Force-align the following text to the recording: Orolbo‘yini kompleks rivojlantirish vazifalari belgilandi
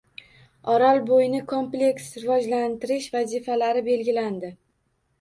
Orolbo‘yini 0.75 1.41
kompleks 1.53 2.09
rivojlantirish 2.23 3.13
vazifalari 3.19 3.89
belgilandi 3.93 4.57